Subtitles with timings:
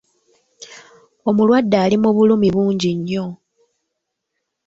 [1.29, 3.25] Omulwadde ali mu bulumi bungi nnyo.